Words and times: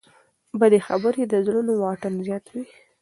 بدې 0.59 0.79
خبرې 0.87 1.23
د 1.27 1.33
زړونو 1.45 1.71
واټن 1.81 2.13
زیاتوي. 2.27 2.65